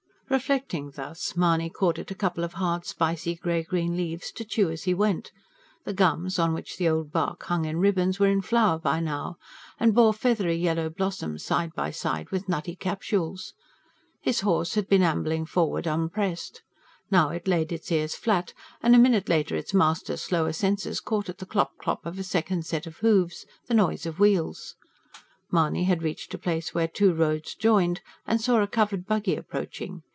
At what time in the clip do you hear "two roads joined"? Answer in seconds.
26.87-27.99